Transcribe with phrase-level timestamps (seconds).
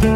[0.00, 0.08] Moin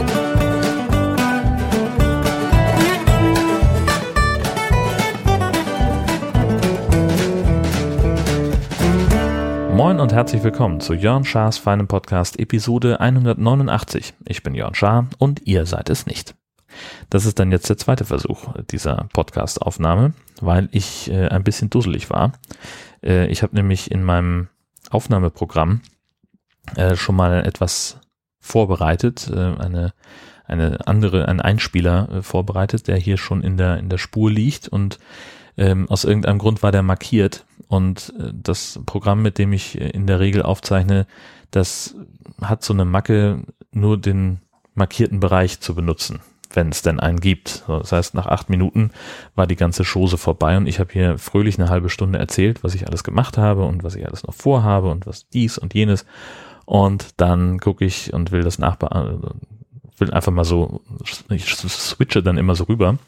[10.01, 14.15] und herzlich willkommen zu Jörn Schars feinem Podcast Episode 189.
[14.25, 16.35] Ich bin Jörn Schaar und ihr seid es nicht.
[17.11, 22.09] Das ist dann jetzt der zweite Versuch dieser Podcast-Aufnahme, weil ich äh, ein bisschen dusselig
[22.09, 22.33] war.
[23.03, 24.49] Äh, ich habe nämlich in meinem
[24.89, 25.83] Aufnahmeprogramm
[26.75, 28.01] äh, schon mal etwas
[28.45, 29.93] vorbereitet, äh, eine
[30.47, 34.69] eine andere, ein Einspieler äh, vorbereitet, der hier schon in der in der Spur liegt
[34.69, 34.99] und
[35.57, 40.07] ähm, aus irgendeinem Grund war der markiert und äh, das Programm, mit dem ich in
[40.07, 41.07] der Regel aufzeichne,
[41.51, 41.95] das
[42.43, 44.41] hat so eine Macke, nur den
[44.75, 46.21] markierten Bereich zu benutzen,
[46.53, 47.65] wenn es denn einen gibt.
[47.67, 48.91] Das heißt, nach acht Minuten
[49.35, 52.75] war die ganze Chose vorbei und ich habe hier fröhlich eine halbe Stunde erzählt, was
[52.75, 56.05] ich alles gemacht habe und was ich alles noch vorhabe und was dies und jenes.
[56.65, 59.21] Und dann gucke ich und will das Nachbar,
[59.99, 60.81] will einfach mal so,
[61.29, 62.99] ich switche dann immer so rüber.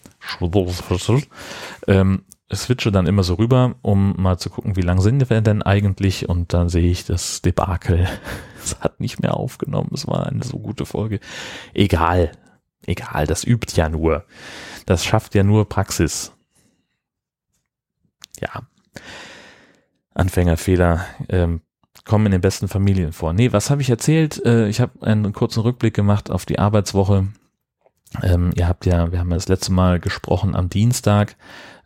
[1.87, 2.23] Ähm,
[2.55, 6.29] switche dann immer so rüber, um mal zu gucken, wie lang sind wir denn eigentlich
[6.29, 8.09] und dann sehe ich das Debakel.
[8.67, 9.91] Es hat nicht mehr aufgenommen.
[9.95, 11.20] Es war eine so gute Folge.
[11.73, 12.33] Egal.
[12.85, 13.25] Egal.
[13.29, 14.25] Das übt ja nur.
[14.87, 16.33] Das schafft ja nur Praxis.
[18.41, 18.67] Ja.
[20.15, 21.61] Anfängerfehler ähm,
[22.05, 23.33] kommen in den besten Familien vor.
[23.33, 24.44] Nee, was habe ich erzählt?
[24.44, 27.28] Äh, ich habe einen kurzen Rückblick gemacht auf die Arbeitswoche.
[28.22, 31.36] Ähm, ihr habt ja, wir haben ja das letzte Mal gesprochen am Dienstag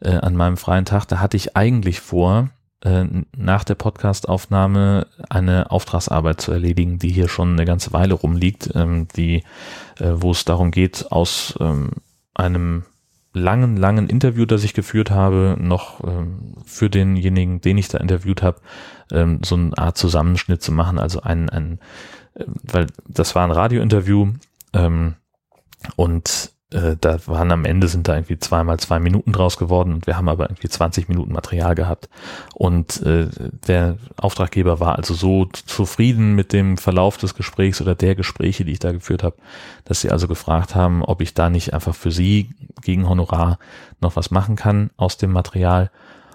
[0.00, 2.50] äh, an meinem freien Tag, da hatte ich eigentlich vor,
[2.82, 3.04] äh,
[3.36, 9.08] nach der Podcastaufnahme eine Auftragsarbeit zu erledigen, die hier schon eine ganze Weile rumliegt, ähm,
[9.16, 9.44] die,
[9.98, 11.90] äh, wo es darum geht, aus ähm,
[12.34, 12.84] einem
[13.32, 18.42] langen, langen Interview, das ich geführt habe, noch ähm, für denjenigen, den ich da interviewt
[18.42, 18.60] habe,
[19.12, 20.98] ähm, so eine Art Zusammenschnitt zu machen.
[20.98, 21.78] Also ein, ein
[22.34, 24.32] äh, weil das war ein Radiointerview
[24.72, 25.14] ähm,
[25.96, 30.06] und äh, da waren am Ende sind da irgendwie zweimal zwei Minuten draus geworden und
[30.06, 32.08] wir haben aber irgendwie 20 Minuten Material gehabt.
[32.54, 33.28] Und äh,
[33.66, 38.72] der Auftraggeber war also so zufrieden mit dem Verlauf des Gesprächs oder der Gespräche, die
[38.72, 39.36] ich da geführt habe,
[39.84, 42.50] dass sie also gefragt haben, ob ich da nicht einfach für sie
[42.82, 43.58] gegen Honorar
[44.00, 45.90] noch was machen kann aus dem Material.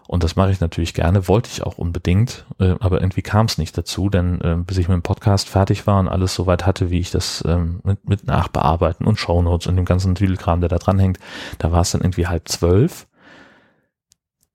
[0.07, 3.57] Und das mache ich natürlich gerne, wollte ich auch unbedingt, äh, aber irgendwie kam es
[3.57, 6.91] nicht dazu, denn äh, bis ich mit dem Podcast fertig war und alles soweit hatte,
[6.91, 10.77] wie ich das ähm, mit, mit Nachbearbeiten und Shownotes und dem ganzen Tüdelkram, der da
[10.77, 11.17] dran hängt,
[11.57, 13.07] da war es dann irgendwie halb zwölf.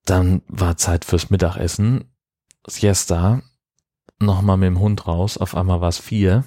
[0.05, 2.05] Dann war Zeit fürs Mittagessen,
[2.67, 3.43] Siesta,
[4.21, 6.45] nochmal mit dem Hund raus, auf einmal war es vier.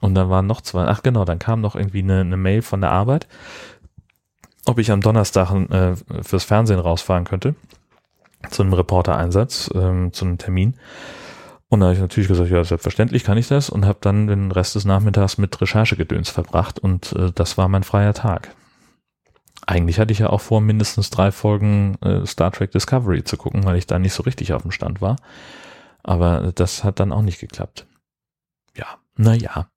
[0.00, 2.80] Und dann waren noch zwei, ach genau, dann kam noch irgendwie eine, eine Mail von
[2.80, 3.28] der Arbeit,
[4.64, 7.54] ob ich am Donnerstag äh, fürs Fernsehen rausfahren könnte
[8.48, 10.76] zu einem Reporter-Einsatz, ähm, zu einem Termin.
[11.68, 14.50] Und da habe ich natürlich gesagt, ja, selbstverständlich kann ich das und habe dann den
[14.50, 18.54] Rest des Nachmittags mit Recherchegedöns verbracht und äh, das war mein freier Tag.
[19.66, 23.64] Eigentlich hatte ich ja auch vor, mindestens drei Folgen äh, Star Trek Discovery zu gucken,
[23.64, 25.16] weil ich da nicht so richtig auf dem Stand war.
[26.02, 27.86] Aber das hat dann auch nicht geklappt.
[28.76, 28.86] Ja,
[29.16, 29.68] naja.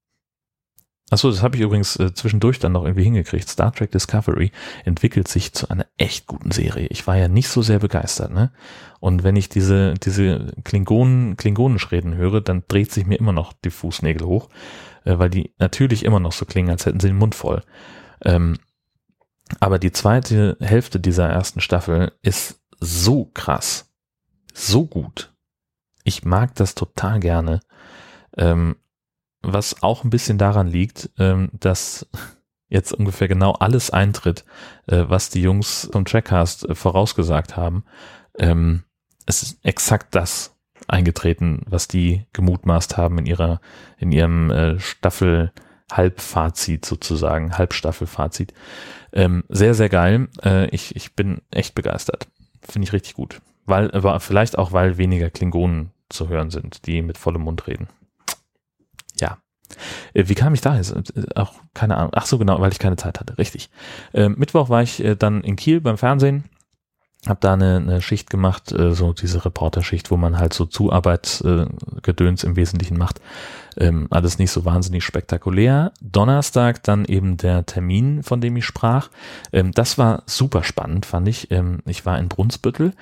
[1.13, 3.47] Achso, das habe ich übrigens äh, zwischendurch dann noch irgendwie hingekriegt.
[3.47, 4.51] Star Trek Discovery
[4.83, 6.87] entwickelt sich zu einer echt guten Serie.
[6.89, 8.51] Ich war ja nicht so sehr begeistert, ne?
[8.99, 13.53] Und wenn ich diese, diese Klingonen, Klingonisch reden höre, dann dreht sich mir immer noch
[13.53, 14.49] die Fußnägel hoch,
[15.03, 17.61] äh, weil die natürlich immer noch so klingen, als hätten sie den Mund voll.
[18.25, 18.57] Ähm,
[19.59, 23.93] aber die zweite Hälfte dieser ersten Staffel ist so krass,
[24.51, 25.31] so gut.
[26.03, 27.59] Ich mag das total gerne.
[28.35, 28.77] Ähm,
[29.43, 32.07] was auch ein bisschen daran liegt, ähm, dass
[32.69, 34.45] jetzt ungefähr genau alles eintritt,
[34.87, 37.83] äh, was die Jungs vom Trackcast äh, vorausgesagt haben.
[38.39, 38.83] Ähm,
[39.25, 40.55] es ist exakt das
[40.87, 43.61] eingetreten, was die gemutmaßt haben in ihrer,
[43.97, 45.51] in ihrem äh, Staffel
[45.91, 48.53] Halbfazit sozusagen, Halbstaffelfazit.
[49.11, 50.29] Ähm, sehr, sehr geil.
[50.43, 52.27] Äh, ich, ich bin echt begeistert.
[52.61, 53.41] Finde ich richtig gut.
[53.65, 57.87] Weil, aber vielleicht auch, weil weniger Klingonen zu hören sind, die mit vollem Mund reden.
[60.13, 60.91] Äh, wie kam ich da jetzt?
[60.91, 62.11] Äh, auch keine Ahnung.
[62.15, 63.37] Ach so, genau, weil ich keine Zeit hatte.
[63.37, 63.69] Richtig.
[64.13, 66.45] Äh, Mittwoch war ich äh, dann in Kiel beim Fernsehen.
[67.25, 72.43] Hab da eine, eine Schicht gemacht, äh, so diese Reporterschicht, wo man halt so Zuarbeitsgedöns
[72.43, 73.21] äh, im Wesentlichen macht.
[73.77, 75.93] Ähm, alles nicht so wahnsinnig spektakulär.
[76.01, 79.09] Donnerstag dann eben der Termin, von dem ich sprach.
[79.53, 81.49] Ähm, das war super spannend, fand ich.
[81.49, 82.93] Ähm, ich war in Brunsbüttel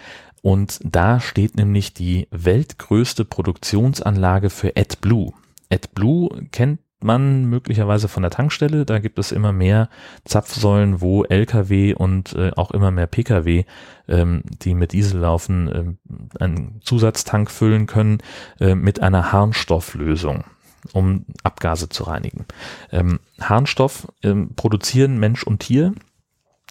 [0.41, 5.33] und da steht nämlich die weltgrößte Produktionsanlage für AdBlue.
[5.71, 8.85] AdBlue kennt man möglicherweise von der Tankstelle.
[8.85, 9.89] Da gibt es immer mehr
[10.25, 13.65] Zapfsäulen, wo Lkw und äh, auch immer mehr Pkw,
[14.07, 18.19] ähm, die mit Diesel laufen, äh, einen Zusatztank füllen können
[18.59, 20.45] äh, mit einer Harnstofflösung
[20.93, 22.45] um Abgase zu reinigen.
[22.91, 25.93] Ähm, Harnstoff ähm, produzieren Mensch und Tier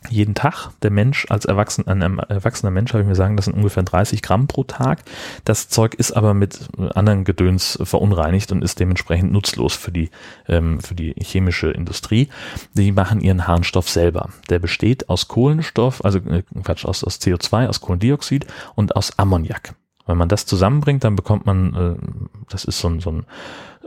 [0.08, 0.70] jeden Tag.
[0.82, 4.23] Der Mensch als Erwachsen, ein erwachsener Mensch, habe ich mir sagen, das sind ungefähr 30
[4.23, 5.02] Gramm pro Tag.
[5.44, 10.11] Das Zeug ist aber mit anderen Gedöns verunreinigt und ist dementsprechend nutzlos für die,
[10.49, 12.29] ähm, für die chemische Industrie.
[12.73, 14.31] Die machen ihren Harnstoff selber.
[14.49, 19.75] Der besteht aus Kohlenstoff, also äh, Quatsch, aus, aus CO2, aus Kohlendioxid und aus Ammoniak.
[20.06, 23.26] Wenn man das zusammenbringt, dann bekommt man, äh, das ist so ein, so ein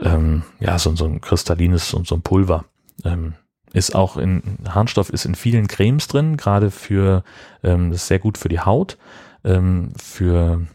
[0.00, 2.64] ähm, ja, so, so ein kristallines und so, so ein Pulver.
[3.04, 3.34] Ähm,
[3.74, 7.24] ist auch in Harnstoff ist in vielen Cremes drin, gerade für
[7.62, 8.96] ähm, das ist sehr gut für die Haut,
[9.42, 10.66] ähm, für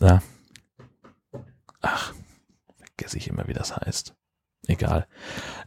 [0.00, 0.20] ja,
[1.80, 2.12] ach,
[2.76, 4.14] vergesse ich immer, wie das heißt.
[4.66, 5.06] Egal.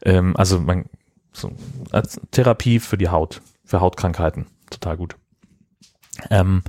[0.04, 0.86] Ähm, also man
[1.32, 1.52] so,
[1.92, 5.16] als Therapie für die Haut, für Hautkrankheiten, total gut.
[6.30, 6.64] Ähm,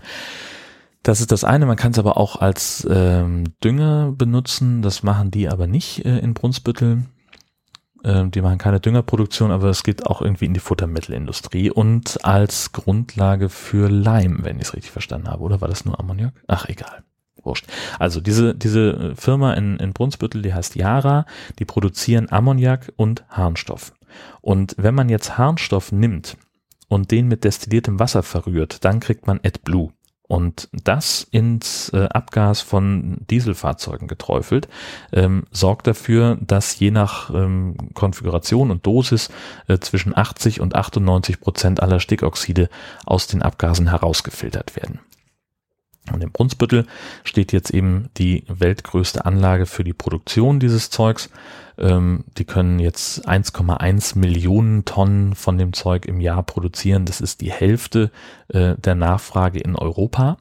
[1.02, 5.32] das ist das eine, man kann es aber auch als ähm, Dünger benutzen, das machen
[5.32, 7.04] die aber nicht äh, in Brunsbüttel.
[8.04, 12.72] Ähm, die machen keine Düngerproduktion, aber es geht auch irgendwie in die Futtermittelindustrie und als
[12.72, 15.42] Grundlage für Leim, wenn ich es richtig verstanden habe.
[15.42, 16.32] Oder war das nur Ammoniak?
[16.46, 17.04] Ach, egal.
[17.42, 17.66] Wurscht.
[17.98, 21.24] Also diese, diese Firma in, in Brunsbüttel, die heißt Yara,
[21.58, 23.92] die produzieren Ammoniak und Harnstoff.
[24.40, 26.36] Und wenn man jetzt Harnstoff nimmt
[26.88, 29.92] und den mit destilliertem Wasser verrührt, dann kriegt man AdBlue
[30.30, 34.68] und das ins äh, Abgas von Dieselfahrzeugen geträufelt,
[35.12, 39.30] ähm, sorgt dafür, dass je nach ähm, Konfiguration und Dosis
[39.66, 42.68] äh, zwischen 80 und 98 Prozent aller Stickoxide
[43.06, 45.00] aus den Abgasen herausgefiltert werden.
[46.12, 46.86] Und im Brunsbüttel
[47.24, 51.30] steht jetzt eben die weltgrößte Anlage für die Produktion dieses Zeugs.
[51.78, 57.06] Ähm, die können jetzt 1,1 Millionen Tonnen von dem Zeug im Jahr produzieren.
[57.06, 58.10] Das ist die Hälfte
[58.48, 60.36] äh, der Nachfrage in Europa.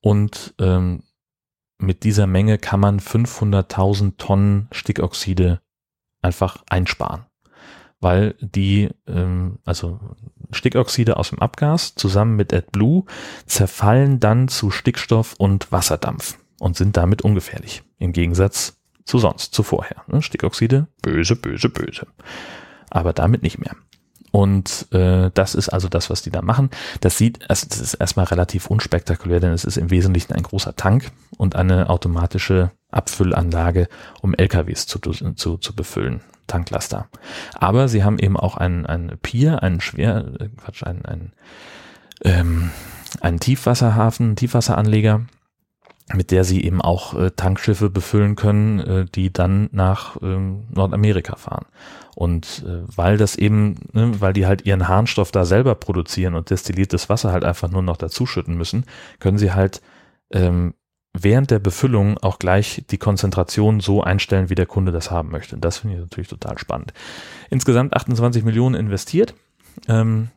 [0.00, 1.02] Und ähm,
[1.78, 5.60] mit dieser Menge kann man 500.000 Tonnen Stickoxide
[6.20, 7.26] einfach einsparen
[8.02, 10.00] weil die, ähm, also
[10.52, 13.04] Stickoxide aus dem Abgas zusammen mit AdBlue
[13.46, 17.82] zerfallen dann zu Stickstoff und Wasserdampf und sind damit ungefährlich.
[17.98, 20.02] Im Gegensatz zu sonst, zu vorher.
[20.06, 20.22] Ne?
[20.22, 22.06] Stickoxide, böse, böse, böse.
[22.90, 23.74] Aber damit nicht mehr.
[24.32, 26.70] Und äh, das ist also das, was die da machen.
[27.00, 30.74] Das sieht, also das ist erstmal relativ unspektakulär, denn es ist im Wesentlichen ein großer
[30.74, 33.88] Tank und eine automatische Abfüllanlage,
[34.22, 36.22] um LKWs zu, zu, zu befüllen.
[36.46, 37.08] Tanklaster.
[37.54, 41.32] Aber sie haben eben auch ein, ein Pier, einen schwer, äh, Quatsch, einen, einen,
[42.24, 42.70] ähm,
[43.20, 45.22] einen Tiefwasserhafen, Tiefwasseranleger,
[46.14, 51.36] mit der sie eben auch äh, Tankschiffe befüllen können, äh, die dann nach ähm, Nordamerika
[51.36, 51.66] fahren.
[52.14, 56.50] Und äh, weil das eben, ne, weil die halt ihren Harnstoff da selber produzieren und
[56.50, 58.84] destilliertes Wasser halt einfach nur noch dazuschütten müssen,
[59.18, 59.80] können sie halt
[60.30, 60.74] ähm,
[61.14, 65.58] während der Befüllung auch gleich die Konzentration so einstellen, wie der Kunde das haben möchte.
[65.58, 66.92] Das finde ich natürlich total spannend.
[67.50, 69.34] Insgesamt 28 Millionen investiert.
[69.88, 70.28] Ähm,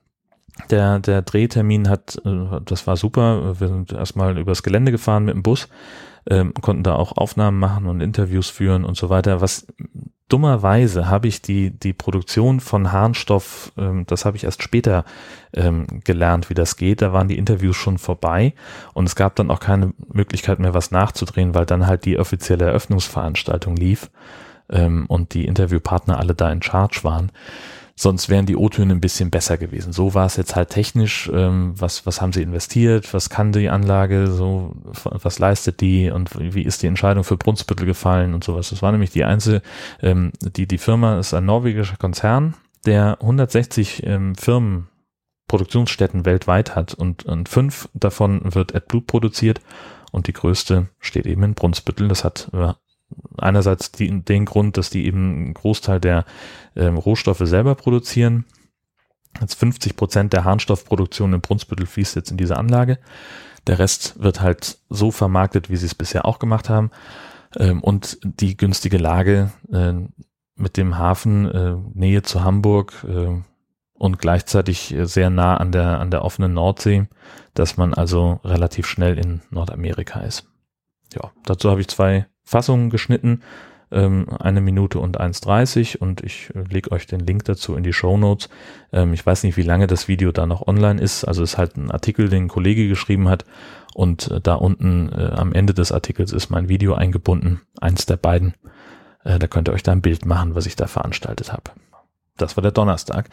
[0.70, 3.60] der, der Drehtermin hat, äh, das war super.
[3.60, 5.68] Wir sind erstmal übers Gelände gefahren mit dem Bus,
[6.30, 9.42] ähm, konnten da auch Aufnahmen machen und Interviews führen und so weiter.
[9.42, 9.68] Was
[10.28, 15.06] dummerweise habe ich die, die Produktion von Harnstoff, ähm, das habe ich erst später
[15.54, 17.02] ähm, gelernt, wie das geht.
[17.02, 18.54] Da waren die Interviews schon vorbei
[18.94, 22.66] und es gab dann auch keine Möglichkeit mehr, was nachzudrehen, weil dann halt die offizielle
[22.66, 24.10] Eröffnungsveranstaltung lief
[24.70, 27.32] ähm, und die Interviewpartner alle da in Charge waren.
[27.98, 29.94] Sonst wären die O-Töne ein bisschen besser gewesen.
[29.94, 31.32] So war es jetzt halt technisch.
[31.34, 33.14] Ähm, was, was haben sie investiert?
[33.14, 34.28] Was kann die Anlage?
[34.28, 36.12] So, was leistet die?
[36.12, 38.70] Und wie ist die Entscheidung für Brunsbüttel gefallen und sowas?
[38.70, 39.62] Das war nämlich die einzige,
[40.02, 44.90] ähm, die, die Firma ist ein norwegischer Konzern, der 160 ähm, Firmen
[45.48, 49.62] Produktionsstätten weltweit hat und, und fünf davon wird AdBlue produziert
[50.12, 52.08] und die größte steht eben in Brunsbüttel.
[52.08, 52.74] Das hat äh,
[53.38, 56.26] einerseits die, den Grund, dass die eben einen Großteil der
[56.76, 58.46] ähm, Rohstoffe selber produzieren.
[59.42, 63.00] Jetzt 50 Prozent der Harnstoffproduktion in Brunsbüttel fließt jetzt in diese Anlage.
[63.68, 66.92] Der Rest wird halt so vermarktet, wie sie es bisher auch gemacht haben.
[67.58, 69.94] Ähm, und die günstige Lage äh,
[70.56, 73.42] mit dem Hafen, äh, Nähe zu Hamburg äh,
[73.94, 77.08] und gleichzeitig sehr nah an der, an der offenen Nordsee,
[77.54, 80.48] dass man also relativ schnell in Nordamerika ist.
[81.14, 83.42] Ja, dazu habe ich zwei Fassungen geschnitten,
[83.92, 87.94] ähm, eine Minute und 1,30 und ich äh, lege euch den Link dazu in die
[87.94, 88.50] Show Notes.
[88.92, 91.24] Ähm, ich weiß nicht, wie lange das Video da noch online ist.
[91.24, 93.46] Also es ist halt ein Artikel, den ein Kollege geschrieben hat
[93.94, 98.18] und äh, da unten äh, am Ende des Artikels ist mein Video eingebunden, eins der
[98.18, 98.54] beiden.
[99.24, 101.72] Äh, da könnt ihr euch da ein Bild machen, was ich da veranstaltet habe.
[102.38, 103.30] Das war der Donnerstag.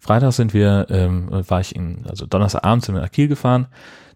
[0.00, 3.66] Freitag sind wir, ähm, war ich in, also Donnerstagabend sind wir nach Kiel gefahren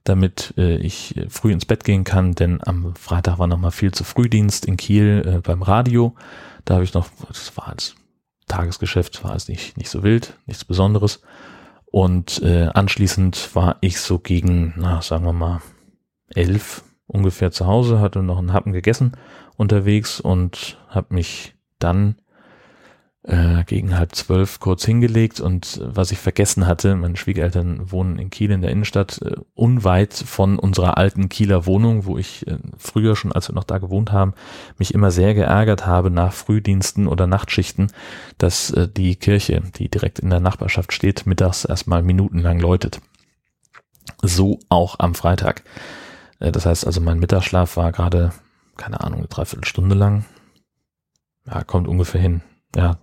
[0.04, 4.04] damit äh, ich früh ins Bett gehen kann, denn am Freitag war nochmal viel zu
[4.04, 6.14] Frühdienst in Kiel äh, beim Radio.
[6.64, 7.96] Da habe ich noch, das war jetzt
[8.48, 11.22] Tagesgeschäft war es nicht, nicht so wild, nichts Besonderes.
[11.86, 15.62] Und äh, anschließend war ich so gegen, na, sagen wir mal,
[16.34, 19.12] elf ungefähr zu Hause, hatte noch einen Happen gegessen
[19.56, 22.16] unterwegs und habe mich dann
[23.24, 28.18] äh, gegen halb zwölf kurz hingelegt und äh, was ich vergessen hatte, meine Schwiegereltern wohnen
[28.18, 32.58] in Kiel in der Innenstadt, äh, unweit von unserer alten Kieler Wohnung, wo ich äh,
[32.78, 34.34] früher schon, als wir noch da gewohnt haben,
[34.78, 37.92] mich immer sehr geärgert habe nach Frühdiensten oder Nachtschichten,
[38.38, 43.00] dass äh, die Kirche, die direkt in der Nachbarschaft steht, mittags erstmal minutenlang läutet.
[44.20, 45.62] So auch am Freitag.
[46.40, 48.32] Äh, das heißt also, mein Mittagsschlaf war gerade,
[48.76, 50.24] keine Ahnung, eine Dreiviertelstunde lang.
[51.46, 52.42] Ja, kommt ungefähr hin.
[52.74, 52.98] Ja,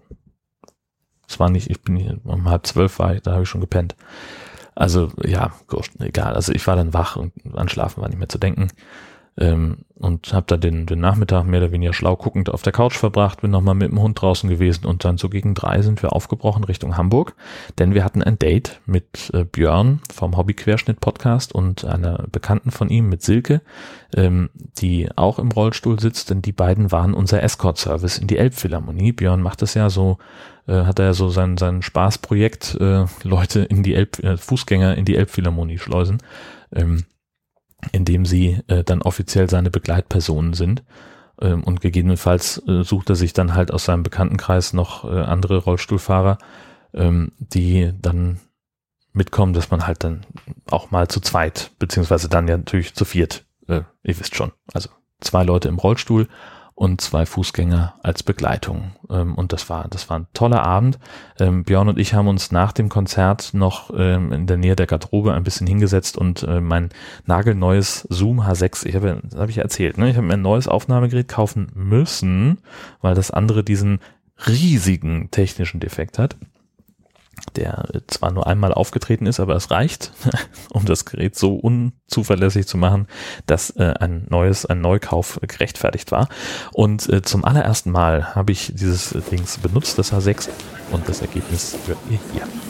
[1.27, 3.95] es war nicht, ich bin um halb zwölf war ich, da habe ich schon gepennt.
[4.75, 5.51] Also ja,
[5.99, 6.33] egal.
[6.33, 8.69] Also ich war dann wach und an Schlafen war nicht mehr zu denken
[9.39, 12.96] ähm, und habe da den, den Nachmittag mehr oder weniger schlau guckend auf der Couch
[12.96, 16.13] verbracht, bin nochmal mit dem Hund draußen gewesen und dann so gegen drei sind wir
[16.13, 17.36] aufgebrochen Richtung Hamburg,
[17.77, 23.10] denn wir hatten ein Date mit äh, Björn vom Hobby-Querschnitt-Podcast und einer Bekannten von ihm
[23.10, 23.62] mit Silke,
[24.15, 29.13] ähm, die auch im Rollstuhl sitzt, denn die beiden waren unser Escort-Service in die Elbphilharmonie.
[29.13, 30.17] Björn macht es ja so,
[30.67, 34.96] äh, hat er ja so sein, sein Spaßprojekt, äh, Leute in die Elb, äh, Fußgänger
[34.96, 36.19] in die Elbphilharmonie schleusen.
[36.74, 37.05] Ähm,
[37.91, 40.83] indem sie äh, dann offiziell seine Begleitpersonen sind.
[41.41, 45.57] Ähm, und gegebenenfalls äh, sucht er sich dann halt aus seinem Bekanntenkreis noch äh, andere
[45.57, 46.38] Rollstuhlfahrer,
[46.93, 48.39] ähm, die dann
[49.13, 50.25] mitkommen, dass man halt dann
[50.69, 54.89] auch mal zu zweit, beziehungsweise dann ja natürlich zu viert, äh, ihr wisst schon, also
[55.19, 56.27] zwei Leute im Rollstuhl
[56.79, 58.91] und zwei Fußgänger als Begleitung.
[59.09, 60.98] Ähm, und das war, das war ein toller Abend.
[61.38, 64.88] Ähm, Björn und ich haben uns nach dem Konzert noch ähm, in der Nähe der
[64.88, 66.88] Garderobe ein bisschen hingesetzt und äh, mein
[67.25, 70.09] nagelneues Zoom H6, ich habe, das habe ich erzählt, ne?
[70.09, 72.59] ich habe mir ein neues Aufnahmegerät kaufen müssen,
[73.01, 74.00] weil das andere diesen
[74.48, 76.38] riesigen technischen Defekt hat
[77.55, 80.12] der zwar nur einmal aufgetreten ist, aber es reicht,
[80.74, 83.08] um das Gerät so unzuverlässig zu machen,
[83.46, 86.29] dass äh, ein neues, ein Neukauf gerechtfertigt war.
[86.74, 90.50] Und äh, zum allerersten Mal habe ich dieses Dings benutzt, das H6,
[90.91, 92.68] und das Ergebnis hört ihr hier.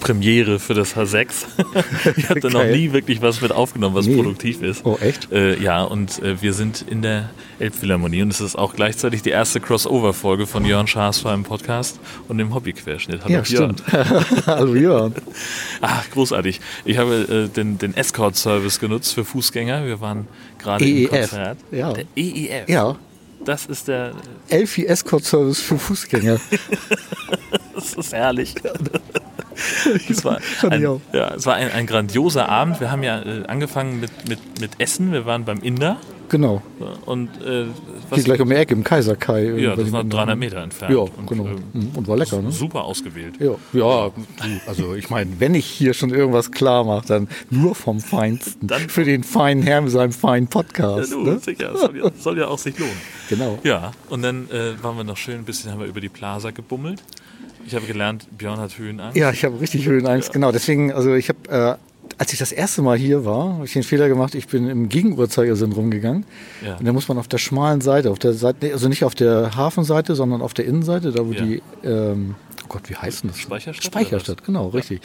[0.00, 1.44] Premiere für das H6.
[2.16, 4.16] ich hatte noch nie wirklich was mit aufgenommen, was nee.
[4.16, 4.86] produktiv ist.
[4.86, 5.30] Oh, echt?
[5.30, 9.28] Äh, ja, und äh, wir sind in der Elbphilharmonie und es ist auch gleichzeitig die
[9.28, 13.22] erste Crossover-Folge von Jörn Schaas vor einem Podcast und dem Hobbyquerschnitt.
[13.22, 13.76] Hallo ja, Jörn.
[14.46, 15.14] Hallo Jörn.
[15.82, 16.60] Ach, großartig.
[16.86, 19.84] Ich habe äh, den, den Escort-Service genutzt für Fußgänger.
[19.84, 20.26] Wir waren
[20.58, 21.58] gerade im e Konzert.
[21.70, 21.92] Ja.
[21.92, 22.68] Der EEF.
[22.68, 22.96] Ja.
[23.44, 24.12] Das ist der.
[24.48, 26.40] Elfi Escort Service für Fußgänger.
[27.74, 28.54] das ist herrlich.
[30.08, 30.38] es war,
[30.70, 32.80] ein, ja, es war ein, ein, grandioser Abend.
[32.80, 35.12] Wir haben ja äh, angefangen mit, mit, mit Essen.
[35.12, 35.98] Wir waren beim Inder.
[36.28, 36.62] Genau.
[37.06, 37.66] Und äh,
[38.14, 39.58] Hier gleich um die Ecke im Kaiserkai.
[39.58, 40.94] Ja, das war 300 Meter entfernt.
[40.94, 41.46] Ja, und, genau.
[41.46, 42.52] Äh, und war lecker, ne?
[42.52, 43.34] Super ausgewählt.
[43.40, 44.10] Ja, ja
[44.66, 48.66] also ich meine, wenn ich hier schon irgendwas klar mache, dann nur vom Feinsten.
[48.66, 51.10] Dann Für den feinen Herrn mit seinem feinen Podcast.
[51.10, 51.38] Ja, du, ne?
[51.38, 51.76] sicher.
[51.76, 52.96] Soll ja, soll ja, auch sich lohnen.
[53.28, 53.58] Genau.
[53.62, 56.50] Ja, und dann äh, waren wir noch schön ein bisschen, haben wir über die Plaza
[56.50, 57.02] gebummelt.
[57.66, 59.16] Ich habe gelernt, Björn hat Höhenangst.
[59.16, 60.32] Ja, ich habe richtig Höhenangst, ja.
[60.32, 60.52] genau.
[60.52, 61.87] Deswegen, also ich habe, äh,
[62.18, 64.88] als ich das erste Mal hier war, habe ich den Fehler gemacht, ich bin im
[64.88, 66.24] Gegenuhrzeigersinn rumgegangen.
[66.64, 66.76] Ja.
[66.76, 69.54] Und da muss man auf der schmalen Seite, auf der Seite, also nicht auf der
[69.54, 71.44] Hafenseite, sondern auf der Innenseite, da wo ja.
[71.44, 72.34] die, ähm,
[72.64, 73.38] oh Gott, wie heißt denn das?
[73.38, 73.84] Speicherstadt?
[73.84, 75.00] Speicherstadt, genau, richtig.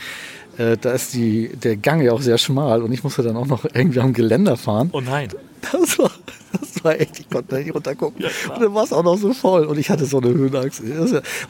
[0.57, 3.47] Äh, da ist die, der Gang ja auch sehr schmal und ich musste dann auch
[3.47, 4.89] noch irgendwie am Geländer fahren.
[4.91, 5.29] Oh nein.
[5.71, 6.11] Das war,
[6.59, 8.21] das echt, ich konnte nicht runtergucken.
[8.21, 10.81] Ja, und dann war es auch noch so voll und ich hatte so eine Höhenangst.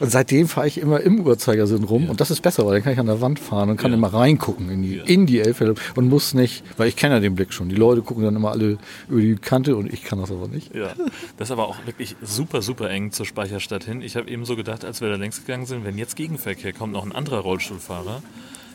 [0.00, 2.10] Und seitdem fahre ich immer im Uhrzeigersinn rum ja.
[2.10, 3.98] und das ist besser, weil dann kann ich an der Wand fahren und kann ja.
[3.98, 7.34] immer reingucken in die, in die Elffelder und muss nicht, weil ich kenne ja den
[7.34, 7.68] Blick schon.
[7.68, 10.74] Die Leute gucken dann immer alle über die Kante und ich kann das aber nicht.
[10.74, 10.94] Ja,
[11.36, 14.02] das ist aber auch wirklich super, super eng zur Speicherstadt hin.
[14.02, 16.92] Ich habe eben so gedacht, als wir da längs gegangen sind, wenn jetzt Gegenverkehr kommt,
[16.92, 18.22] noch ein anderer Rollstuhlfahrer,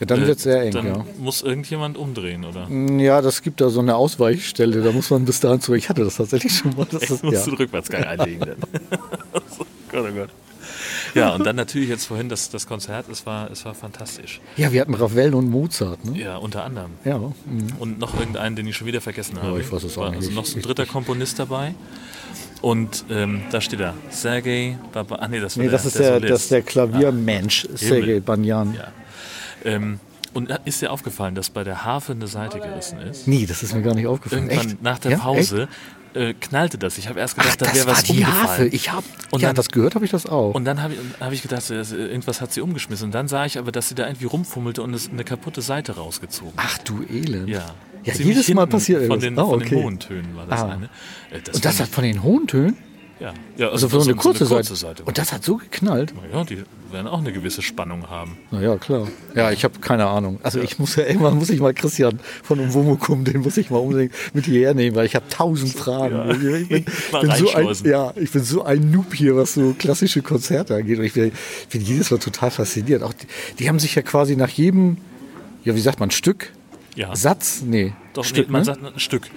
[0.00, 1.06] ja, dann äh, wird es sehr eng, dann ja.
[1.18, 2.68] muss irgendjemand umdrehen, oder?
[2.70, 5.74] Ja, das gibt da so eine Ausweichstelle, da muss man bis dahin zu.
[5.74, 6.86] Ich hatte das tatsächlich schon mal.
[6.90, 7.44] Das ist, musst ja.
[7.44, 8.40] du den Rückwärtsgang einlegen.
[8.40, 8.56] Dann.
[9.32, 10.30] oh Gott, oh Gott.
[11.14, 14.40] Ja, und dann natürlich jetzt vorhin das, das Konzert, es war, es war fantastisch.
[14.56, 16.18] Ja, wir hatten Ravel und Mozart, ne?
[16.18, 16.92] Ja, unter anderem.
[17.04, 17.18] Ja.
[17.18, 17.34] Mhm.
[17.78, 19.58] Und noch irgendeinen, den ich schon wieder vergessen habe.
[19.58, 20.20] Ja, ich weiß es auch war nicht.
[20.20, 21.74] Also noch so ein dritter Komponist dabei.
[22.62, 25.16] Und ähm, da steht er, Sergei Baba.
[25.16, 28.20] Ah, nee, das, nee, der, das, ist der, der das ist der Klaviermensch, ah, Sergei
[28.20, 28.74] Banyan.
[28.74, 28.88] Ja.
[29.64, 30.00] Ähm,
[30.32, 33.26] und ist dir aufgefallen, dass bei der Harfe eine Seite gerissen ist?
[33.26, 34.44] Nee, das ist mir gar nicht aufgefallen.
[34.48, 34.82] Irgendwann Echt?
[34.82, 35.18] nach der Ja?
[35.18, 35.68] Pause
[36.14, 36.98] äh, knallte das.
[36.98, 38.24] Ich habe erst gedacht, Ach, da wäre das was die.
[38.26, 38.66] Harfe.
[38.66, 40.54] Ich hab, Und ja, dann- das gehört habe ich das auch.
[40.54, 43.06] Und dann habe ich, hab ich gedacht, irgendwas hat sie umgeschmissen.
[43.06, 45.96] Und dann sah ich aber, dass sie da irgendwie rumfummelte und es eine kaputte Seite
[45.96, 46.52] rausgezogen.
[46.56, 47.48] Ach du Elend.
[47.48, 47.66] Ja.
[48.02, 49.24] Ja, Ziemlich jedes Mal passiert von irgendwas.
[49.24, 49.68] den, Ah, von okay.
[49.74, 50.68] den hohen Tönen war das Ah.
[50.70, 50.84] eine.
[51.30, 52.76] Äh, Und das hat von den hohen Tönen?
[53.20, 54.74] Ja, ja Also für so eine kurze, so Seite.
[54.74, 55.02] Seite.
[55.04, 56.14] Und das hat so geknallt.
[56.32, 58.38] Ja, die werden auch eine gewisse Spannung haben.
[58.50, 59.06] Na ja, klar.
[59.34, 60.40] Ja, ich habe keine Ahnung.
[60.42, 63.78] Also ich muss ja irgendwann muss ich mal Christian von Umwomukum, den muss ich mal
[63.78, 66.16] unbedingt mit hierher nehmen, weil ich habe tausend Fragen.
[66.16, 66.30] Ja.
[66.60, 66.84] Ich bin,
[67.20, 70.98] bin so ein, ja, ich bin so ein Noob hier, was so klassische Konzerte angeht.
[70.98, 71.32] Und ich bin,
[71.70, 73.02] bin jedes Mal total fasziniert.
[73.02, 73.26] Auch die,
[73.58, 74.96] die haben sich ja quasi nach jedem,
[75.64, 76.52] ja, wie sagt man, Stück,
[76.96, 77.14] Ja.
[77.14, 78.64] Satz, nee, Doch, Stück, nee, man ne?
[78.64, 79.28] sagt ein Stück.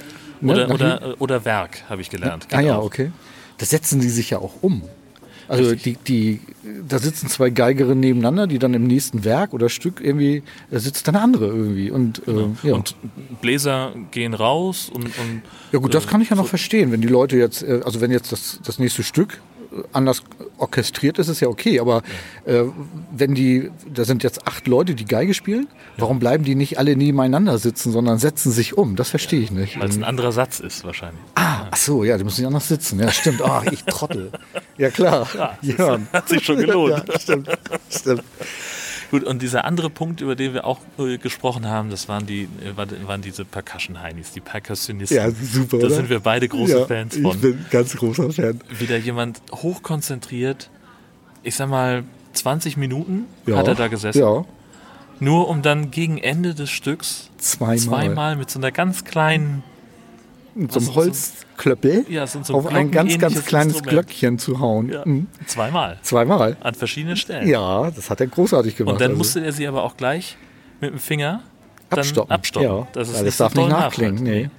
[0.42, 2.48] Ne, Oder, nach oder, oder Werk, habe ich gelernt.
[2.52, 3.12] Ah Geht ja, okay.
[3.58, 4.82] Das setzen die sich ja auch um.
[5.50, 6.40] Also die, die,
[6.88, 10.42] da sitzen zwei Geigerinnen nebeneinander, die dann im nächsten Werk oder Stück irgendwie,
[10.72, 11.92] da sitzt dann eine andere irgendwie.
[11.92, 12.76] Und, äh, ja.
[12.76, 12.96] Und
[13.42, 15.42] Bläser gehen raus und, und
[15.74, 16.92] ja gut, das äh, kann ich ja noch so- verstehen.
[16.94, 19.42] Wenn die Leute jetzt, äh, also wenn jetzt das, das nächste Stück
[19.74, 20.24] äh, anders
[20.58, 21.82] orchestriert ist, ist ja okay.
[21.82, 22.04] Aber
[22.46, 22.64] äh,
[23.12, 25.68] wenn die, da sind jetzt acht Leute, die Geige spielen,
[25.98, 28.96] warum bleiben die nicht alle nebeneinander sitzen, sondern setzen sich um?
[28.96, 29.78] Das verstehe ich nicht.
[29.78, 31.22] Weil es ein anderer Satz ist wahrscheinlich.
[31.36, 31.43] Ah,
[31.74, 33.00] ach so, ja, die müssen ja anders sitzen.
[33.00, 33.42] Ja, stimmt.
[33.42, 34.32] Ah, ich Trottel.
[34.77, 35.27] Ja, klar.
[35.62, 37.03] Ja, Hat sich schon gelohnt.
[37.08, 37.50] Ja, stimmt.
[37.89, 38.24] stimmt.
[39.12, 42.44] Gut, und dieser andere Punkt, über den wir auch äh, gesprochen haben, das waren die
[42.44, 45.18] äh, war- waren diese Percussion-Heinis, die Percussionisten.
[45.18, 45.96] Ja, super, Da oder?
[45.96, 47.39] sind wir beide große ja, Fans Ich von.
[47.39, 48.60] bin ganz großer Fan.
[48.80, 50.70] Wieder jemand hochkonzentriert,
[51.44, 52.03] ich sag mal
[52.34, 53.58] 20 Minuten Ja.
[53.58, 54.46] hat er da gesessen, Ja,
[55.20, 57.77] nur um dann gegen Ende des Stücks zweimal.
[57.77, 59.63] zweimal mit so einer ganz kleinen
[60.56, 63.88] Mit so einem ist Holzklöppel Ja, so auf ein ganz, ganz kleines Instrument.
[64.08, 64.90] Glöckchen zu hauen.
[64.90, 65.28] Ja, Mhm.
[65.48, 66.58] zweimal Zweimal.
[66.62, 67.48] an verschiedenen Stellen.
[67.48, 68.94] Ja, das hat er großartig gemacht.
[68.94, 69.18] Und dann also.
[69.18, 70.38] musste er sie aber auch gleich
[70.80, 71.42] mit dem Finger
[71.90, 72.32] abstoppen.
[72.32, 72.70] abstoppen.
[72.70, 74.24] Ja, weil nicht das darf so nicht nachklingen.
[74.24, 74.50] Nee.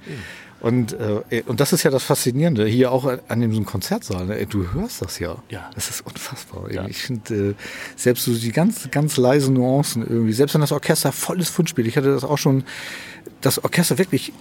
[0.61, 4.25] Und, äh, und das ist ja das Faszinierende, hier auch an dem Konzertsaal.
[4.25, 4.45] Ne?
[4.47, 5.35] Du hörst das ja.
[5.49, 5.69] Ja.
[5.75, 6.71] Das ist unfassbar.
[6.71, 6.87] Ja.
[6.87, 7.53] Ich finde, äh,
[7.95, 11.87] selbst so die ganz, ganz leisen Nuancen irgendwie, selbst wenn das Orchester volles Fund spielt,
[11.87, 12.63] ich hatte das auch schon,
[13.41, 14.33] das Orchester wirklich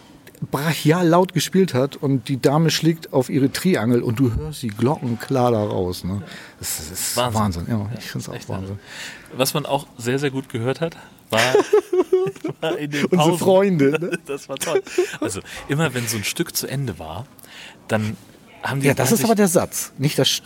[0.50, 4.69] brachial laut gespielt hat und die Dame schlägt auf ihre Triangel und du hörst die
[4.69, 6.05] Glocken klar da raus.
[6.05, 6.23] Ne?
[6.59, 7.41] Das, ist- das ist Wahnsinn.
[7.41, 7.67] Wahnsinn.
[7.69, 8.79] Ja, ich finde es auch Wahnsinn.
[9.37, 10.97] Was man auch sehr, sehr gut gehört hat,
[11.31, 11.41] war,
[12.61, 13.38] war in den Unsere Pausen.
[13.38, 13.90] Freunde.
[13.92, 14.18] Ne?
[14.27, 14.83] Das war toll.
[15.20, 17.27] Also immer wenn so ein Stück zu Ende war,
[17.88, 18.16] dann
[18.62, 20.42] haben die Ja, das ist aber der Satz, nicht das.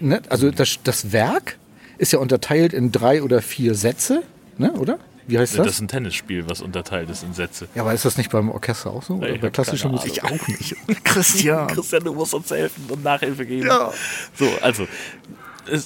[0.00, 0.22] Ne?
[0.28, 1.58] Also das, das Werk
[1.98, 4.22] ist ja unterteilt in drei oder vier Sätze,
[4.58, 4.72] ne?
[4.72, 4.98] oder?
[5.30, 5.64] Wie heißt das?
[5.66, 7.68] das ist ein Tennisspiel, was unterteilt ist in Sätze.
[7.74, 9.14] ja, aber ist das nicht beim Orchester auch so?
[9.14, 10.40] Oder ich bei klassischer Musik Ahnung.
[10.40, 10.76] auch nicht.
[11.04, 11.66] Christian.
[11.68, 13.66] Christian, du musst uns helfen und Nachhilfe geben.
[13.68, 13.92] Ja.
[14.34, 14.86] So, also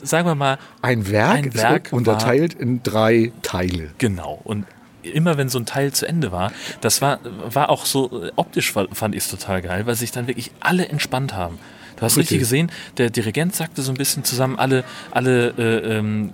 [0.02, 3.90] sagen wir mal, Ein Werk, Ein Werk unterteilt in drei Teile.
[3.98, 4.40] Genau.
[4.44, 4.66] Und
[5.02, 7.18] immer wenn so ein Teil zu Ende war, das war,
[7.50, 10.50] war auch so, äh, optisch fa- fand ich es total geil, weil sich dann wirklich
[10.61, 11.59] alle entspannt haben.
[11.96, 12.38] Du hast richtig Richtig.
[12.40, 16.30] gesehen, der Dirigent sagte so ein bisschen zusammen, alle, alle äh, ähm,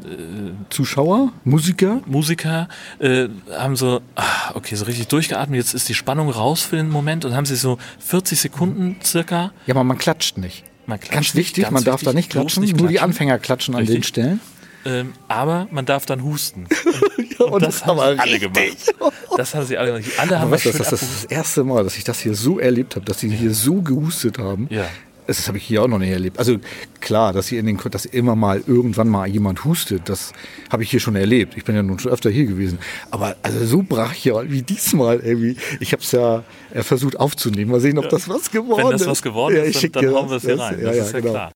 [0.71, 2.69] Zuschauer, Musiker, Musiker
[2.99, 6.89] äh, haben so, ah, okay, so richtig durchgeatmet, jetzt ist die Spannung raus für den
[6.89, 9.53] Moment und haben sich so 40 Sekunden circa.
[9.67, 10.65] ja, aber man klatscht nicht.
[10.87, 12.89] Man klatscht Ganz nicht, wichtig, ganz man darf da wichtig, nicht bloß klatschen, nicht nur
[12.89, 13.11] die klatschen.
[13.11, 14.09] Anfänger klatschen an den Richtig.
[14.09, 14.41] Stellen.
[14.85, 16.67] Ähm, aber man darf dann husten.
[17.39, 18.55] und das haben aber sie alle richtig.
[18.55, 19.15] gemacht.
[19.37, 20.19] Das haben sie alle gemacht.
[20.19, 22.97] Alle haben schön das, das ist das erste Mal, dass ich das hier so erlebt
[22.97, 24.67] habe, dass sie hier so gehustet haben.
[24.71, 24.87] Ja.
[25.27, 26.39] Das, habe ich hier auch noch nicht erlebt.
[26.39, 26.57] Also
[27.01, 30.33] klar, dass hier in den dass immer mal irgendwann mal jemand hustet, das
[30.71, 31.55] habe ich hier schon erlebt.
[31.57, 32.79] Ich bin ja nun schon öfter hier gewesen.
[33.11, 35.57] Aber also so brachial wie diesmal irgendwie.
[35.81, 37.71] Ich habe es ja äh, versucht aufzunehmen.
[37.71, 38.93] Mal sehen, ob das was geworden ist.
[38.93, 40.79] Wenn das was geworden Ja, ist, ich dann, dann hauen wir es hier rein.
[40.79, 41.33] Ja, das ja, ist ja genau.
[41.33, 41.53] klar.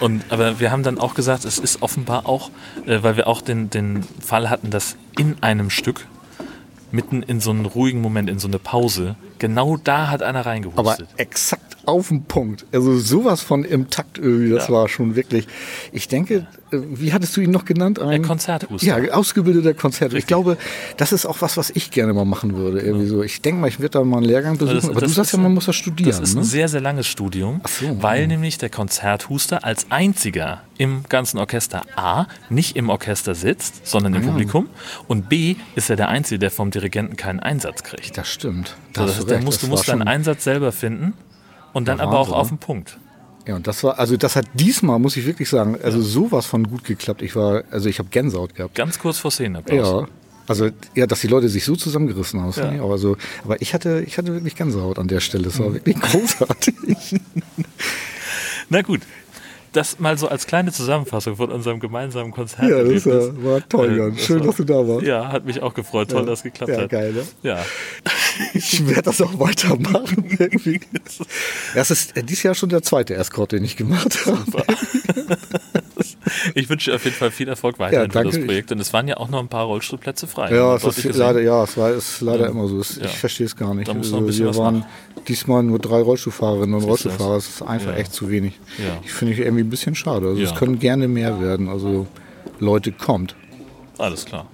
[0.00, 2.50] Und, aber wir haben dann auch gesagt, es ist offenbar auch,
[2.86, 6.06] äh, weil wir auch den, den Fall hatten, dass in einem Stück,
[6.92, 10.50] mitten in so einen ruhigen Moment, in so eine Pause, genau da hat einer Aber
[10.50, 11.08] reingehustet.
[11.16, 12.64] exakt auf den Punkt.
[12.72, 14.74] Also sowas von im Takt irgendwie, das Ja.
[14.74, 15.46] war schon wirklich.
[15.92, 17.98] Ich denke, äh, wie hattest du ihn noch genannt?
[17.98, 18.86] Ein Konzerthuster.
[19.02, 20.14] Ja, ausgebildeter Konzert.
[20.14, 20.56] Ich glaube,
[20.96, 22.80] das ist auch was, was ich gerne mal machen würde.
[22.80, 23.22] Irgendwie so.
[23.22, 24.76] Ich denke mal, ich werde da mal einen Lehrgang besuchen.
[24.76, 26.10] Das- aber das du sagst ja, man muss das studieren.
[26.10, 26.40] Das ist ne?
[26.40, 28.26] ein sehr, sehr langes Studium, so, weil ja.
[28.26, 34.18] nämlich der Konzerthuster als einziger im ganzen Orchester A nicht im Orchester sitzt, sondern Ah,
[34.18, 34.68] im Publikum
[35.08, 38.16] und B ist er der Einzige, der vom Dirigenten keinen Einsatz kriegt.
[38.16, 38.68] das stimmt.
[38.68, 39.44] So, Da hast das du heißt, der recht.
[39.44, 41.12] musst, Das du musst deinen Einsatz selber finden
[41.72, 42.56] und dann Ja, aber auch Wahnsinn, auf ne?
[42.56, 42.98] den Punkt.
[43.46, 46.68] Ja, und das war, also das hat diesmal, muss ich wirklich sagen, also sowas von
[46.68, 47.22] gut geklappt.
[47.22, 48.74] Ich war, also ich habe Gänsehaut gehabt.
[48.74, 50.02] Ganz kurz vor Szenenapplaus.
[50.02, 50.08] Ja.
[50.46, 52.72] Also ja, dass die Leute sich so zusammengerissen haben, das Ja.
[52.72, 52.90] ich auch.
[52.90, 55.48] Also, aber ich hatte, ich hatte wirklich Gänsehaut an der Stelle.
[55.48, 57.20] Es war wirklich großartig.
[58.68, 59.00] Na gut.
[59.72, 62.68] Das mal so als kleine Zusammenfassung von unserem gemeinsamen Konzert.
[62.68, 64.18] Ja, das war, war toll, Jan.
[64.18, 65.06] Schön, war, dass du da warst.
[65.06, 66.10] Ja, hat mich auch gefreut.
[66.10, 66.26] Toll, ja.
[66.26, 66.90] dass es geklappt ja, hat.
[66.90, 67.22] Geil, ne?
[67.42, 67.64] Ja.
[68.54, 70.24] Ich werde das auch weitermachen.
[70.38, 70.80] Irgendwie.
[71.74, 74.64] Das ist dieses Jahr schon der zweite Escort, den ich gemacht habe.
[76.54, 78.72] Ich wünsche dir auf jeden Fall viel Erfolg weiterhin ja, für das Projekt.
[78.72, 80.54] Und es waren ja auch noch ein paar Rollstuhlplätze frei.
[80.54, 82.50] Ja, es ist leider, ja, es war ist leider ja.
[82.50, 82.80] immer so.
[82.80, 83.08] Ich ja.
[83.08, 83.88] verstehe es gar nicht.
[83.88, 84.90] Da muss noch ein also, wir waren machen.
[85.28, 87.34] diesmal nur drei Rollstuhlfahrerinnen und Rollstuhlfahrer.
[87.34, 88.58] Das ist einfach echt zu wenig.
[89.04, 90.28] Ich finde ich irgendwie ein bisschen schade.
[90.28, 91.68] Also es können gerne mehr werden.
[91.68, 92.06] Also
[92.58, 93.34] Leute, kommt.
[93.98, 94.46] Alles klar.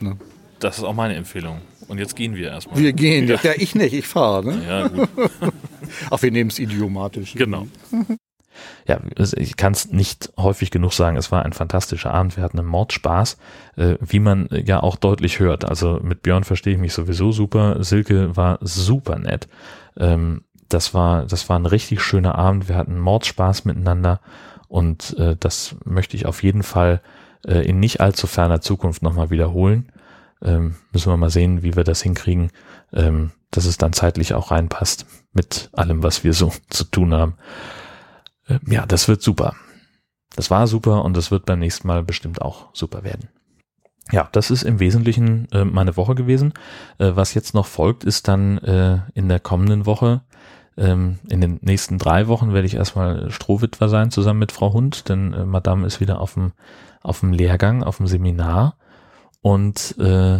[0.00, 0.16] Ne?
[0.60, 1.60] Das ist auch meine Empfehlung.
[1.88, 2.78] Und jetzt gehen wir erstmal.
[2.78, 3.28] Wir gehen.
[3.28, 4.44] Ja, ja ich nicht, ich fahre.
[4.44, 4.62] Ne?
[4.68, 5.08] Ja, gut.
[6.10, 7.34] Ach, wir nehmen es idiomatisch.
[7.34, 7.66] Genau.
[8.88, 9.00] Ja,
[9.36, 12.68] ich kann es nicht häufig genug sagen, es war ein fantastischer Abend, wir hatten einen
[12.68, 13.36] Mordspaß,
[13.76, 15.66] äh, wie man ja auch deutlich hört.
[15.66, 19.46] Also mit Björn verstehe ich mich sowieso super, Silke war super nett.
[19.98, 24.20] Ähm, das war, das war ein richtig schöner Abend, wir hatten Mordspaß miteinander
[24.68, 27.02] und äh, das möchte ich auf jeden Fall
[27.46, 29.92] äh, in nicht allzu ferner Zukunft nochmal wiederholen.
[30.42, 32.52] Ähm, müssen wir mal sehen, wie wir das hinkriegen,
[32.94, 37.34] ähm, dass es dann zeitlich auch reinpasst mit allem, was wir so zu tun haben.
[38.48, 39.54] Äh, ja, das wird super.
[40.36, 43.28] Das war super und das wird beim nächsten Mal bestimmt auch super werden.
[44.10, 46.54] Ja, das ist im Wesentlichen äh, meine Woche gewesen.
[46.98, 50.22] Äh, was jetzt noch folgt, ist dann äh, in der kommenden Woche
[50.78, 55.08] ähm, in den nächsten drei Wochen werde ich erstmal Strohwitwer sein, zusammen mit Frau Hund,
[55.08, 56.52] denn äh, Madame ist wieder auf dem,
[57.02, 58.76] auf dem Lehrgang, auf dem Seminar.
[59.40, 60.38] Und äh,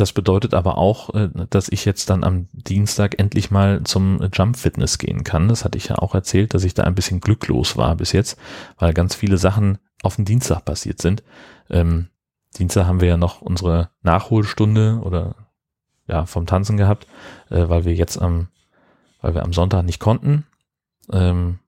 [0.00, 4.56] das bedeutet aber auch, äh, dass ich jetzt dann am Dienstag endlich mal zum Jump
[4.56, 5.48] Fitness gehen kann.
[5.48, 8.38] Das hatte ich ja auch erzählt, dass ich da ein bisschen glücklos war bis jetzt,
[8.78, 11.22] weil ganz viele Sachen auf dem Dienstag passiert sind.
[11.68, 12.08] Ähm,
[12.58, 15.36] Dienstag haben wir ja noch unsere Nachholstunde oder
[16.08, 17.06] ja vom Tanzen gehabt,
[17.50, 18.48] äh, weil wir jetzt am
[19.22, 20.46] weil wir am Sonntag nicht konnten.
[21.12, 21.58] Ähm,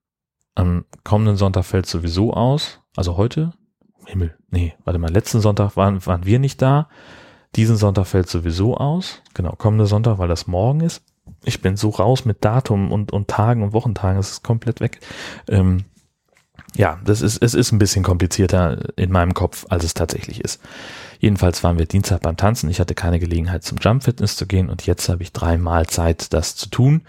[0.54, 2.80] am kommenden Sonntag fällt sowieso aus.
[2.96, 3.52] Also heute?
[4.06, 6.88] Himmel, nee, warte mal, letzten Sonntag waren, waren wir nicht da.
[7.56, 9.20] Diesen Sonntag fällt sowieso aus.
[9.34, 11.02] Genau, kommender Sonntag, weil das morgen ist.
[11.44, 15.00] Ich bin so raus mit Datum und, und Tagen und Wochentagen, es ist komplett weg.
[15.48, 15.84] Ähm,
[16.74, 20.60] ja, das ist, es ist ein bisschen komplizierter in meinem Kopf, als es tatsächlich ist.
[21.18, 22.70] Jedenfalls waren wir Dienstag beim Tanzen.
[22.70, 26.32] Ich hatte keine Gelegenheit zum Jump Fitness zu gehen und jetzt habe ich dreimal Zeit,
[26.32, 27.02] das zu tun.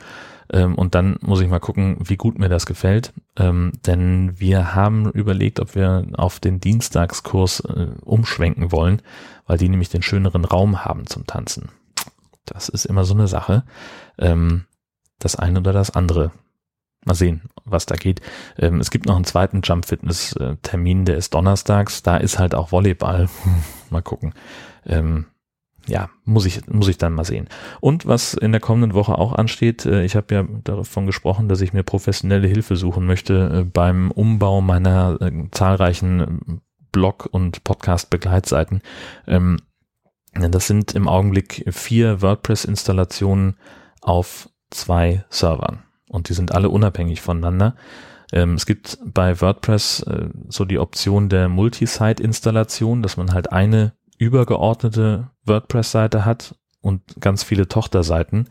[0.53, 3.11] Ähm, und dann muss ich mal gucken, wie gut mir das gefällt.
[3.35, 9.01] Ähm, denn wir haben überlegt, ob wir auf den Dienstagskurs äh, umschwenken wollen,
[9.47, 11.69] weil die nämlich den schöneren Raum haben zum Tanzen.
[12.45, 13.63] Das ist immer so eine Sache.
[14.19, 14.65] Ähm,
[15.17, 16.31] das eine oder das andere.
[17.05, 18.21] Mal sehen, was da geht.
[18.57, 22.03] Ähm, es gibt noch einen zweiten Jump Fitness äh, Termin, der ist donnerstags.
[22.03, 23.27] Da ist halt auch Volleyball.
[23.89, 24.33] mal gucken.
[24.85, 25.25] Ähm,
[25.87, 27.49] ja, muss ich, muss ich dann mal sehen.
[27.81, 31.61] Und was in der kommenden Woche auch ansteht, äh, ich habe ja davon gesprochen, dass
[31.61, 38.81] ich mir professionelle Hilfe suchen möchte äh, beim Umbau meiner äh, zahlreichen Blog- und Podcast-Begleitseiten.
[39.27, 39.57] Ähm,
[40.33, 43.57] das sind im Augenblick vier WordPress-Installationen
[44.01, 47.75] auf zwei Servern und die sind alle unabhängig voneinander.
[48.31, 50.03] Ähm, es gibt bei WordPress
[50.49, 53.93] so die Option der Multisite-Installation, dass man halt eine
[54.23, 58.49] übergeordnete WordPress-Seite hat und ganz viele Tochterseiten.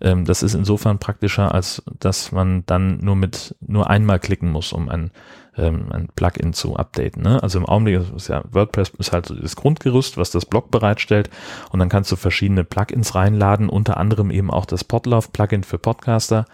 [0.00, 4.72] Ähm, das ist insofern praktischer, als dass man dann nur mit nur einmal klicken muss,
[4.72, 5.10] um ein,
[5.56, 7.22] ähm, ein Plugin zu updaten.
[7.22, 7.42] Ne?
[7.42, 11.30] Also im Augenblick ist ja WordPress ist halt das Grundgerüst, was das Blog bereitstellt
[11.70, 16.44] und dann kannst du verschiedene Plugins reinladen, unter anderem eben auch das Podlove-Plugin für Podcaster.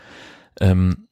[0.61, 1.06] Ähm,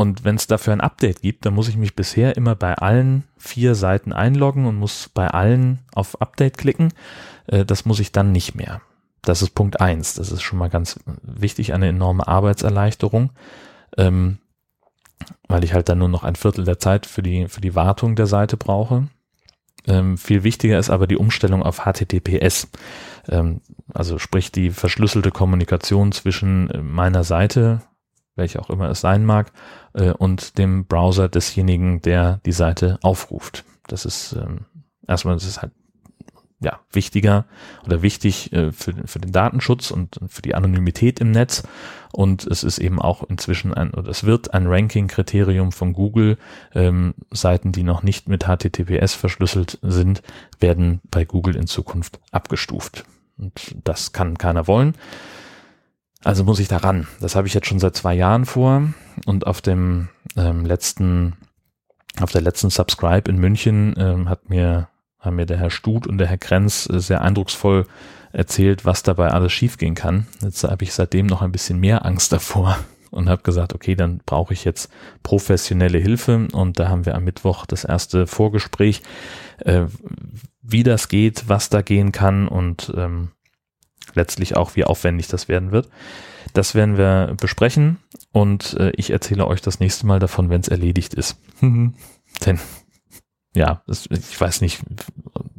[0.00, 3.24] und wenn es dafür ein Update gibt, dann muss ich mich bisher immer bei allen
[3.36, 6.94] vier Seiten einloggen und muss bei allen auf Update klicken.
[7.48, 8.80] Äh, das muss ich dann nicht mehr.
[9.20, 10.14] Das ist Punkt eins.
[10.14, 13.28] Das ist schon mal ganz wichtig, eine enorme Arbeitserleichterung,
[13.98, 14.38] ähm,
[15.48, 18.16] weil ich halt dann nur noch ein Viertel der Zeit für die, für die Wartung
[18.16, 19.08] der Seite brauche.
[19.86, 22.68] Ähm, viel wichtiger ist aber die Umstellung auf HTTPS.
[23.28, 23.60] Ähm,
[23.92, 27.82] also sprich die verschlüsselte Kommunikation zwischen meiner Seite,
[28.40, 29.52] welche auch immer es sein mag,
[29.92, 33.64] äh, und dem Browser desjenigen, der die Seite aufruft.
[33.86, 34.66] Das ist ähm,
[35.06, 35.72] erstmal, das ist halt
[36.62, 37.46] ja, wichtiger
[37.86, 41.62] oder wichtig äh, für, für den Datenschutz und für die Anonymität im Netz.
[42.12, 46.36] Und es ist eben auch inzwischen ein, oder es wird ein Ranking-Kriterium von Google.
[46.74, 50.22] Ähm, Seiten, die noch nicht mit HTTPS verschlüsselt sind,
[50.58, 53.04] werden bei Google in Zukunft abgestuft.
[53.38, 54.94] Und das kann keiner wollen.
[56.22, 57.06] Also muss ich da ran.
[57.20, 58.82] Das habe ich jetzt schon seit zwei Jahren vor
[59.26, 61.36] und auf dem ähm, letzten,
[62.20, 66.18] auf der letzten Subscribe in München ähm, hat mir, haben mir der Herr Stut und
[66.18, 67.86] der Herr Krenz äh, sehr eindrucksvoll
[68.32, 70.26] erzählt, was dabei alles schiefgehen kann.
[70.42, 72.78] Jetzt habe ich seitdem noch ein bisschen mehr Angst davor,
[73.10, 74.90] und habe gesagt, okay, dann brauche ich jetzt
[75.22, 79.02] professionelle Hilfe und da haben wir am Mittwoch das erste Vorgespräch,
[79.58, 79.86] äh,
[80.62, 83.30] wie das geht, was da gehen kann und ähm,
[84.14, 85.88] letztlich auch, wie aufwendig das werden wird.
[86.52, 87.98] Das werden wir besprechen
[88.32, 91.36] und äh, ich erzähle euch das nächste Mal davon, wenn es erledigt ist.
[91.60, 92.60] Denn
[93.54, 94.82] ja, das, ich weiß nicht,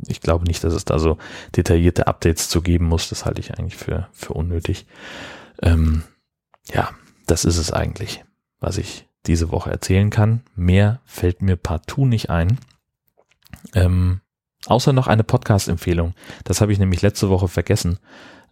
[0.07, 1.17] ich glaube nicht, dass es da so
[1.55, 3.09] detaillierte Updates zu geben muss.
[3.09, 4.85] Das halte ich eigentlich für, für unnötig.
[5.61, 6.03] Ähm,
[6.73, 6.91] ja,
[7.27, 8.23] das ist es eigentlich,
[8.59, 10.41] was ich diese Woche erzählen kann.
[10.55, 12.57] Mehr fällt mir partout nicht ein.
[13.73, 14.21] Ähm,
[14.65, 16.13] außer noch eine Podcast-Empfehlung.
[16.43, 17.99] Das habe ich nämlich letzte Woche vergessen.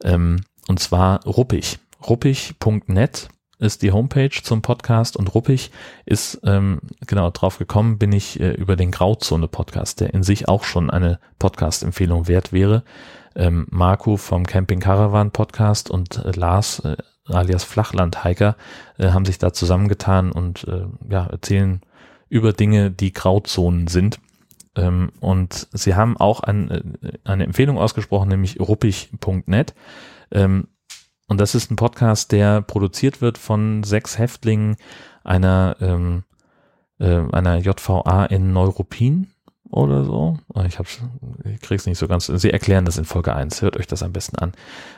[0.04, 1.80] Ähm, und zwar Ruppig.
[2.08, 5.72] Ruppig.net ist die Homepage zum Podcast und Ruppig
[6.06, 10.64] ist, ähm, genau, drauf gekommen bin ich äh, über den Grauzone-Podcast, der in sich auch
[10.64, 12.84] schon eine Podcast-Empfehlung wert wäre.
[13.36, 18.56] Ähm, Marco vom Camping Caravan Podcast und äh, Lars äh, alias Flachland Hiker
[18.98, 21.82] äh, haben sich da zusammengetan und äh, ja, erzählen
[22.30, 24.20] über Dinge, die Grauzonen sind.
[24.80, 29.74] Ähm, und sie haben auch ein, äh, eine Empfehlung ausgesprochen, nämlich ruppig.net.
[30.32, 30.68] Ähm,
[31.28, 34.78] und das ist ein Podcast, der produziert wird von sechs Häftlingen
[35.24, 36.24] einer, ähm,
[37.00, 39.28] äh, einer JVA in Neuruppin
[39.70, 40.40] oder so.
[40.66, 41.00] Ich, hab's,
[41.46, 42.26] ich krieg's nicht so ganz.
[42.26, 43.62] Sie erklären das in Folge 1.
[43.62, 44.54] Hört euch das am besten an.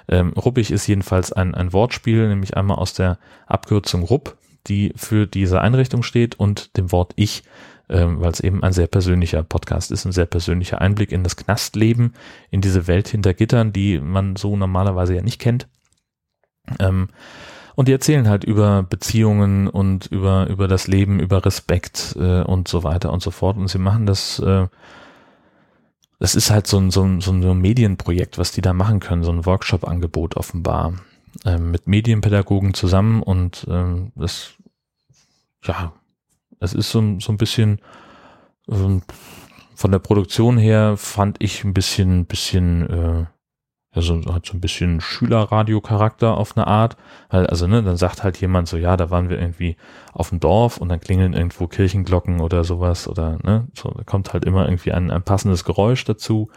[0.08, 3.18] Ähm, Ruppig ist jedenfalls ein, ein Wortspiel, nämlich einmal aus der
[3.48, 7.44] Abkürzung Rupp, die für diese Einrichtung steht, und dem Wort Ich,
[7.92, 11.36] ähm, weil es eben ein sehr persönlicher Podcast ist, ein sehr persönlicher Einblick in das
[11.36, 12.14] Knastleben,
[12.50, 15.68] in diese Welt hinter Gittern, die man so normalerweise ja nicht kennt.
[16.80, 17.10] Ähm,
[17.76, 22.68] und die erzählen halt über Beziehungen und über, über das Leben, über Respekt äh, und
[22.68, 23.58] so weiter und so fort.
[23.58, 24.68] Und sie machen das, äh,
[26.20, 29.24] das ist halt so ein, so, ein, so ein Medienprojekt, was die da machen können,
[29.24, 30.94] so ein Workshop-Angebot offenbar.
[31.46, 34.52] Äh, mit Medienpädagogen zusammen und äh, das,
[35.64, 35.94] ja,
[36.62, 37.80] es ist so, so ein bisschen
[38.70, 39.00] äh,
[39.76, 43.26] von der Produktion her fand ich ein bisschen, bisschen äh,
[43.94, 46.96] also hat so ein bisschen Schülerradio-Charakter auf eine Art.
[47.28, 49.76] Also, ne, dann sagt halt jemand so, ja, da waren wir irgendwie
[50.14, 54.32] auf dem Dorf und dann klingeln irgendwo Kirchenglocken oder sowas oder, ne, so, da kommt
[54.32, 56.50] halt immer irgendwie ein, ein passendes Geräusch dazu.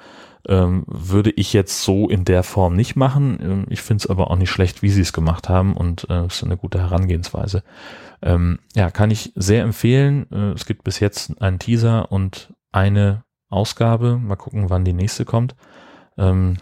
[0.46, 3.38] Ähm, würde ich jetzt so in der Form nicht machen.
[3.42, 6.26] Ähm, ich finde es aber auch nicht schlecht, wie sie es gemacht haben und äh,
[6.26, 7.62] ist eine gute Herangehensweise.
[8.24, 10.26] Ähm, ja, kann ich sehr empfehlen.
[10.32, 14.16] Äh, es gibt bis jetzt einen Teaser und eine Ausgabe.
[14.16, 15.54] Mal gucken, wann die nächste kommt.
[16.16, 16.56] Ähm,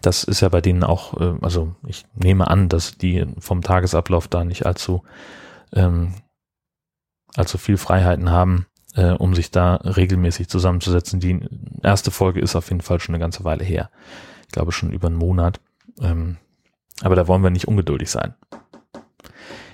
[0.00, 4.28] das ist ja bei denen auch, äh, also ich nehme an, dass die vom Tagesablauf
[4.28, 5.02] da nicht allzu,
[5.74, 6.14] ähm,
[7.36, 11.20] allzu viel Freiheiten haben, äh, um sich da regelmäßig zusammenzusetzen.
[11.20, 11.46] Die
[11.82, 13.90] erste Folge ist auf jeden Fall schon eine ganze Weile her.
[14.46, 15.60] Ich glaube schon über einen Monat.
[16.00, 16.38] Ähm,
[17.02, 18.34] aber da wollen wir nicht ungeduldig sein.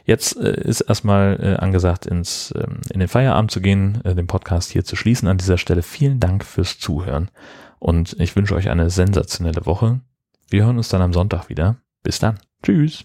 [0.08, 4.26] Jetzt äh, ist erstmal äh, angesagt, ins, ähm, in den Feierabend zu gehen, äh, den
[4.26, 5.28] Podcast hier zu schließen.
[5.28, 7.30] An dieser Stelle vielen Dank fürs Zuhören
[7.78, 10.00] und ich wünsche euch eine sensationelle Woche.
[10.48, 11.76] Wir hören uns dann am Sonntag wieder.
[12.02, 12.38] Bis dann.
[12.62, 13.04] Tschüss.